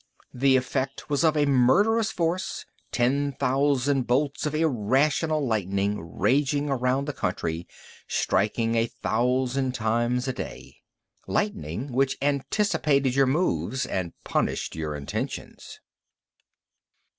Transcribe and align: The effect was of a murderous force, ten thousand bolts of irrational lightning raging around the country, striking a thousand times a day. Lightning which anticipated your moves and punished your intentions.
The 0.33 0.55
effect 0.55 1.11
was 1.11 1.23
of 1.23 1.37
a 1.37 1.45
murderous 1.45 2.09
force, 2.11 2.65
ten 2.91 3.33
thousand 3.33 4.07
bolts 4.07 4.47
of 4.47 4.55
irrational 4.55 5.45
lightning 5.45 5.99
raging 6.17 6.71
around 6.71 7.05
the 7.05 7.13
country, 7.13 7.67
striking 8.07 8.73
a 8.73 8.87
thousand 8.87 9.75
times 9.75 10.27
a 10.27 10.33
day. 10.33 10.77
Lightning 11.27 11.91
which 11.93 12.17
anticipated 12.19 13.13
your 13.13 13.27
moves 13.27 13.85
and 13.85 14.13
punished 14.23 14.75
your 14.75 14.95
intentions. 14.95 15.79